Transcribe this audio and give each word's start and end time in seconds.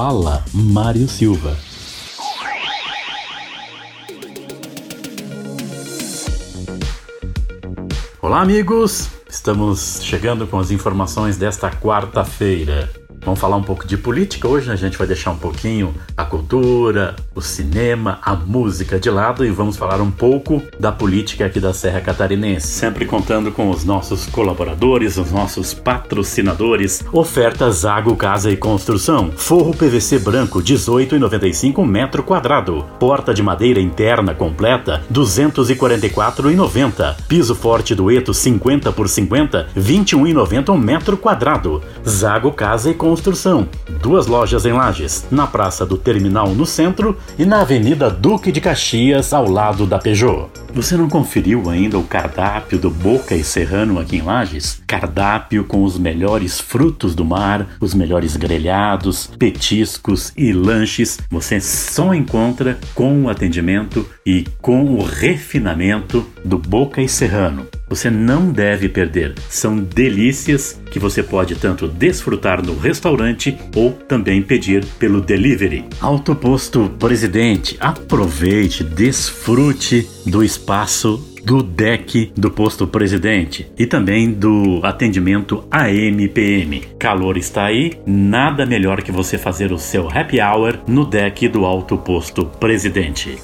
Fala 0.00 0.44
Mário 0.54 1.08
Silva. 1.08 1.56
Olá, 8.22 8.40
amigos! 8.40 9.08
Estamos 9.28 10.00
chegando 10.04 10.46
com 10.46 10.60
as 10.60 10.70
informações 10.70 11.36
desta 11.36 11.68
quarta-feira. 11.72 13.07
Vamos 13.24 13.40
falar 13.40 13.56
um 13.56 13.62
pouco 13.62 13.86
de 13.86 13.96
política 13.96 14.48
hoje, 14.48 14.68
né? 14.68 14.74
a 14.74 14.76
gente 14.76 14.96
vai 14.96 15.06
deixar 15.06 15.30
um 15.30 15.36
pouquinho 15.36 15.94
a 16.16 16.24
cultura, 16.24 17.14
o 17.34 17.40
cinema, 17.40 18.18
a 18.22 18.34
música 18.34 18.98
de 18.98 19.10
lado 19.10 19.44
e 19.44 19.50
vamos 19.50 19.76
falar 19.76 20.00
um 20.00 20.10
pouco 20.10 20.62
da 20.78 20.90
política 20.90 21.46
aqui 21.46 21.60
da 21.60 21.74
Serra 21.74 22.00
Catarinense, 22.00 22.66
sempre 22.66 23.04
contando 23.04 23.52
com 23.52 23.70
os 23.70 23.84
nossos 23.84 24.26
colaboradores, 24.26 25.16
os 25.16 25.30
nossos 25.30 25.74
patrocinadores. 25.74 27.04
Oferta 27.12 27.70
Zago 27.70 28.16
Casa 28.16 28.50
e 28.50 28.56
Construção. 28.56 29.30
Forro 29.36 29.74
PVC 29.74 30.18
branco 30.18 30.60
18,95 30.60 31.86
metro 31.86 32.22
quadrado. 32.22 32.84
Porta 32.98 33.34
de 33.34 33.42
madeira 33.42 33.80
interna 33.80 34.34
completa 34.34 35.02
244,90. 35.12 37.16
Piso 37.28 37.54
forte 37.54 37.94
dueto 37.94 38.32
50 38.32 38.90
por 38.92 39.08
50 39.08 39.68
21,90 39.76 40.78
metro 40.78 41.16
quadrado. 41.16 41.82
Zago 42.06 42.52
Casa 42.52 42.90
e 42.90 42.94
Construção 42.94 43.07
construção. 43.08 43.66
Duas 44.02 44.26
lojas 44.26 44.66
em 44.66 44.72
Lages, 44.72 45.26
na 45.30 45.46
Praça 45.46 45.86
do 45.86 45.96
Terminal 45.96 46.54
no 46.54 46.66
centro 46.66 47.16
e 47.38 47.46
na 47.46 47.62
Avenida 47.62 48.10
Duque 48.10 48.52
de 48.52 48.60
Caxias, 48.60 49.32
ao 49.32 49.50
lado 49.50 49.86
da 49.86 49.98
Peugeot. 49.98 50.50
Você 50.74 50.94
não 50.94 51.08
conferiu 51.08 51.70
ainda 51.70 51.98
o 51.98 52.04
cardápio 52.04 52.78
do 52.78 52.90
Boca 52.90 53.34
e 53.34 53.42
Serrano 53.42 53.98
aqui 53.98 54.16
em 54.16 54.22
Lages? 54.22 54.82
Cardápio 54.86 55.64
com 55.64 55.84
os 55.84 55.98
melhores 55.98 56.60
frutos 56.60 57.14
do 57.14 57.24
mar, 57.24 57.66
os 57.80 57.94
melhores 57.94 58.36
grelhados, 58.36 59.26
petiscos 59.38 60.30
e 60.36 60.52
lanches. 60.52 61.18
Você 61.30 61.58
só 61.62 62.12
encontra 62.12 62.78
com 62.94 63.22
o 63.22 63.30
atendimento 63.30 64.06
e 64.26 64.44
com 64.60 64.84
o 64.84 65.02
refinamento 65.02 66.26
do 66.44 66.58
Boca 66.58 67.00
e 67.00 67.08
Serrano. 67.08 67.66
Você 67.88 68.10
não 68.10 68.50
deve 68.50 68.88
perder. 68.88 69.34
São 69.48 69.78
delícias 69.78 70.80
que 70.90 70.98
você 70.98 71.22
pode 71.22 71.54
tanto 71.56 71.88
desfrutar 71.88 72.64
no 72.64 72.76
restaurante 72.78 73.56
ou 73.74 73.92
também 73.92 74.42
pedir 74.42 74.84
pelo 74.98 75.20
delivery. 75.20 75.84
Autoposto 76.00 76.90
Presidente, 76.98 77.76
aproveite, 77.80 78.84
desfrute 78.84 80.08
do 80.26 80.44
espaço 80.44 81.24
do 81.44 81.62
deck 81.62 82.30
do 82.36 82.50
posto 82.50 82.86
presidente 82.86 83.70
e 83.78 83.86
também 83.86 84.30
do 84.30 84.80
atendimento 84.82 85.64
AMPM. 85.70 86.80
Calor 86.98 87.38
está 87.38 87.64
aí, 87.64 87.92
nada 88.06 88.66
melhor 88.66 89.02
que 89.02 89.10
você 89.10 89.38
fazer 89.38 89.72
o 89.72 89.78
seu 89.78 90.08
happy 90.10 90.40
hour 90.42 90.78
no 90.86 91.06
deck 91.06 91.48
do 91.48 91.64
alto 91.64 91.96
posto 91.96 92.44
presidente 92.44 93.38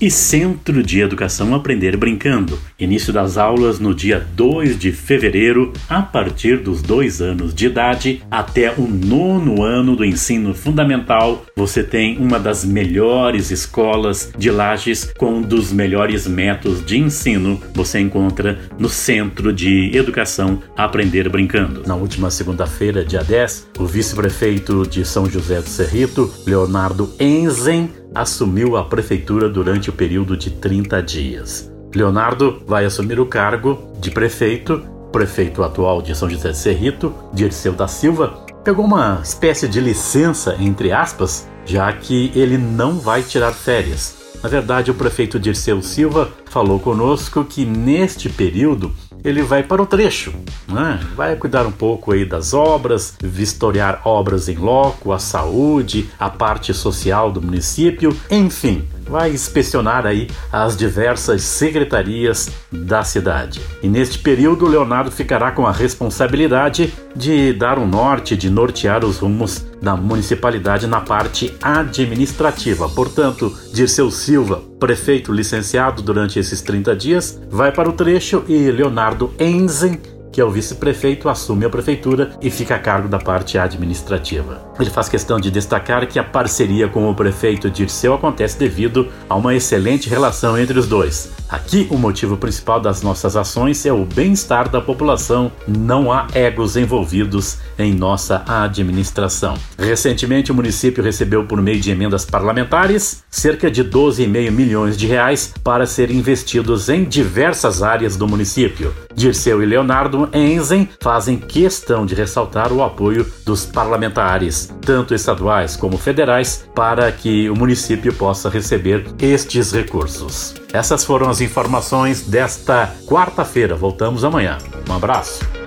e 0.00 0.10
Centro 0.10 0.82
de 0.82 1.00
Educação 1.00 1.54
Aprender 1.54 1.96
Brincando. 1.96 2.58
Início 2.78 3.12
das 3.12 3.36
aulas 3.36 3.80
no 3.80 3.94
dia 3.94 4.24
2 4.34 4.78
de 4.78 4.92
fevereiro, 4.92 5.72
a 5.88 6.02
partir 6.02 6.58
dos 6.58 6.80
dois 6.80 7.20
anos 7.20 7.52
de 7.52 7.66
idade 7.66 8.22
até 8.30 8.72
o 8.72 8.86
nono 8.86 9.62
ano 9.62 9.96
do 9.96 10.04
ensino 10.04 10.54
fundamental. 10.54 11.44
Você 11.56 11.82
tem 11.82 12.16
uma 12.18 12.38
das 12.38 12.64
melhores 12.64 13.50
escolas 13.50 14.32
de 14.38 14.50
Lages 14.50 15.12
com 15.18 15.34
um 15.34 15.42
dos 15.42 15.72
melhores 15.72 16.26
métodos 16.26 16.84
de 16.84 16.98
ensino. 16.98 17.60
Você 17.74 17.98
encontra 17.98 18.58
no 18.78 18.88
Centro 18.88 19.52
de 19.52 19.90
Educação 19.96 20.62
Aprender 20.76 21.28
Brincando. 21.28 21.82
Na 21.86 21.96
última 21.96 22.30
segunda-feira, 22.30 23.04
dia 23.04 23.24
10, 23.24 23.70
o 23.78 23.86
vice-prefeito 23.86 24.86
de 24.86 25.04
São 25.04 25.28
José 25.28 25.60
do 25.60 25.68
Cerrito, 25.68 26.32
Leonardo 26.46 27.12
Enzen, 27.18 27.90
assumiu 28.14 28.76
a 28.76 28.84
prefeitura 28.84 29.48
durante 29.48 29.90
o 29.90 29.92
período 29.92 30.36
de 30.36 30.50
30 30.50 31.02
dias. 31.02 31.72
Leonardo 31.94 32.62
vai 32.66 32.84
assumir 32.84 33.18
o 33.18 33.26
cargo 33.26 33.78
de 34.00 34.10
prefeito, 34.10 34.82
prefeito 35.10 35.62
atual 35.62 36.02
de 36.02 36.14
São 36.14 36.28
José 36.28 36.50
de 36.50 36.58
Serrito, 36.58 37.14
Dirceu 37.32 37.72
da 37.72 37.88
Silva, 37.88 38.44
pegou 38.62 38.84
uma 38.84 39.20
espécie 39.22 39.66
de 39.66 39.80
licença, 39.80 40.56
entre 40.60 40.92
aspas, 40.92 41.48
já 41.64 41.90
que 41.92 42.30
ele 42.34 42.58
não 42.58 42.98
vai 42.98 43.22
tirar 43.22 43.52
férias. 43.52 44.16
Na 44.42 44.48
verdade, 44.48 44.90
o 44.90 44.94
prefeito 44.94 45.40
Dirceu 45.40 45.82
Silva 45.82 46.30
falou 46.46 46.78
conosco 46.78 47.44
que 47.44 47.64
neste 47.64 48.28
período 48.28 48.92
ele 49.24 49.42
vai 49.42 49.62
para 49.62 49.82
o 49.82 49.86
trecho, 49.86 50.32
né? 50.66 51.00
vai 51.14 51.36
cuidar 51.36 51.66
um 51.66 51.72
pouco 51.72 52.12
aí 52.12 52.24
das 52.24 52.54
obras, 52.54 53.14
vistoriar 53.22 54.02
obras 54.04 54.48
em 54.48 54.56
loco, 54.56 55.12
a 55.12 55.18
saúde, 55.18 56.08
a 56.18 56.30
parte 56.30 56.72
social 56.72 57.30
do 57.30 57.42
município, 57.42 58.16
enfim, 58.30 58.86
vai 59.08 59.30
inspecionar 59.30 60.06
aí 60.06 60.28
as 60.52 60.76
diversas 60.76 61.42
secretarias 61.42 62.50
da 62.70 63.02
cidade. 63.02 63.60
E 63.82 63.88
neste 63.88 64.18
período, 64.18 64.66
Leonardo 64.66 65.10
ficará 65.10 65.50
com 65.50 65.66
a 65.66 65.72
responsabilidade 65.72 66.92
de 67.14 67.52
dar 67.52 67.78
um 67.78 67.86
norte, 67.86 68.36
de 68.36 68.50
nortear 68.50 69.04
os 69.04 69.18
rumos 69.18 69.64
da 69.80 69.96
municipalidade 69.96 70.86
na 70.86 71.00
parte 71.00 71.54
administrativa. 71.60 72.88
Portanto, 72.88 73.56
Dirceu 73.72 74.10
Silva, 74.10 74.62
prefeito 74.78 75.32
licenciado 75.32 76.02
durante 76.02 76.38
esses 76.38 76.60
30 76.60 76.96
dias, 76.96 77.40
vai 77.50 77.72
para 77.72 77.88
o 77.88 77.92
trecho 77.92 78.44
e 78.48 78.70
Leonardo 78.70 79.32
Enzen 79.38 80.17
que 80.38 80.42
é 80.42 80.44
o 80.44 80.52
vice-prefeito, 80.52 81.28
assume 81.28 81.64
a 81.64 81.68
prefeitura 81.68 82.30
e 82.40 82.48
fica 82.48 82.76
a 82.76 82.78
cargo 82.78 83.08
da 83.08 83.18
parte 83.18 83.58
administrativa. 83.58 84.62
Ele 84.78 84.88
faz 84.88 85.08
questão 85.08 85.40
de 85.40 85.50
destacar 85.50 86.06
que 86.06 86.16
a 86.16 86.22
parceria 86.22 86.86
com 86.86 87.10
o 87.10 87.14
prefeito 87.14 87.68
Dirceu 87.68 88.14
acontece 88.14 88.56
devido 88.56 89.08
a 89.28 89.34
uma 89.34 89.52
excelente 89.52 90.08
relação 90.08 90.56
entre 90.56 90.78
os 90.78 90.86
dois. 90.86 91.32
Aqui, 91.48 91.88
o 91.90 91.96
motivo 91.96 92.36
principal 92.36 92.78
das 92.78 93.02
nossas 93.02 93.34
ações 93.34 93.84
é 93.84 93.92
o 93.92 94.04
bem-estar 94.04 94.68
da 94.68 94.80
população, 94.80 95.50
não 95.66 96.12
há 96.12 96.28
egos 96.34 96.76
envolvidos 96.76 97.56
em 97.76 97.92
nossa 97.92 98.44
administração. 98.46 99.54
Recentemente, 99.78 100.52
o 100.52 100.54
município 100.54 101.02
recebeu, 101.02 101.46
por 101.46 101.60
meio 101.60 101.80
de 101.80 101.90
emendas 101.90 102.24
parlamentares, 102.24 103.24
cerca 103.30 103.70
de 103.70 103.82
12,5 103.82 104.50
milhões 104.50 104.96
de 104.96 105.06
reais 105.06 105.52
para 105.64 105.86
serem 105.86 106.18
investidos 106.18 106.88
em 106.88 107.02
diversas 107.02 107.82
áreas 107.82 108.16
do 108.16 108.28
município. 108.28 108.94
Dirceu 109.14 109.62
e 109.62 109.66
Leonardo 109.66 110.27
Enzen 110.32 110.88
fazem 111.00 111.36
questão 111.36 112.06
de 112.06 112.14
ressaltar 112.14 112.72
o 112.72 112.82
apoio 112.82 113.26
dos 113.44 113.66
parlamentares, 113.66 114.72
tanto 114.80 115.14
estaduais 115.14 115.76
como 115.76 115.96
federais, 115.98 116.68
para 116.74 117.10
que 117.10 117.48
o 117.50 117.56
município 117.56 118.12
possa 118.12 118.48
receber 118.48 119.06
estes 119.18 119.72
recursos. 119.72 120.54
Essas 120.72 121.04
foram 121.04 121.28
as 121.28 121.40
informações 121.40 122.22
desta 122.22 122.94
quarta-feira. 123.06 123.74
Voltamos 123.74 124.24
amanhã. 124.24 124.58
Um 124.88 124.94
abraço. 124.94 125.57